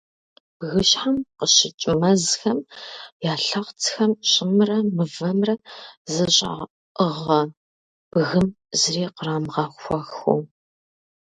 [0.57, 2.59] Бгыщхьэм къыщыкӏ мэзхэм
[3.31, 5.55] я лъэхъыцхэм щӏымрэ мывэмрэ
[6.13, 7.41] зэщӏаӏыгъэ
[8.09, 8.47] бгым
[8.79, 10.41] зыри кърамыгъэхуэхыу.